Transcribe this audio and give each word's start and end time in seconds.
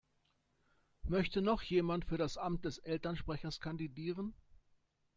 Möchte 1.03 1.43
noch 1.43 1.61
jemand 1.61 2.05
für 2.05 2.17
das 2.17 2.35
Amt 2.35 2.65
des 2.65 2.79
Elternsprechers 2.79 3.59
kandidieren? 3.59 4.33